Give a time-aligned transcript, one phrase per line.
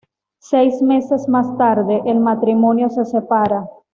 [0.39, 3.69] Seis meses más tarde, el matrimonio se separa.